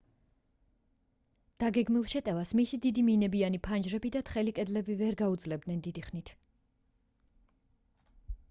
[1.63, 6.33] დაგეგმილ შეტევას მისი დიდი მინებიანი ფანჯრები და თხელი კედლები ვერ გაუძლებდნენ დიდი ხნით